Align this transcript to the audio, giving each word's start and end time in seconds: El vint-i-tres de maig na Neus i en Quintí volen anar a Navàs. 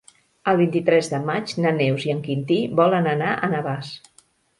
El 0.51 0.55
vint-i-tres 0.59 1.09
de 1.11 1.19
maig 1.27 1.53
na 1.65 1.73
Neus 1.75 2.05
i 2.07 2.13
en 2.13 2.23
Quintí 2.29 2.57
volen 2.81 3.11
anar 3.13 3.29
a 3.35 3.51
Navàs. 3.53 3.93